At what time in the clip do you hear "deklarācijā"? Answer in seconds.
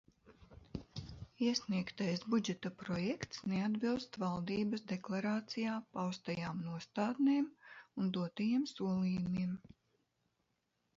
4.95-5.77